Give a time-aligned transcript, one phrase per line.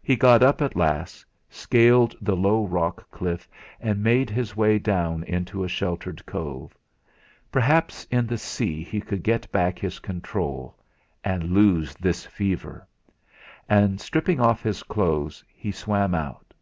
[0.00, 3.48] He got up at last, scaled the low rock cliff,
[3.80, 6.78] and made his way down into a sheltered cove.
[7.50, 10.76] Perhaps in the sea he could get back his control
[11.28, 12.86] lose this fever!
[13.68, 16.54] And stripping off his clothes, he swam out.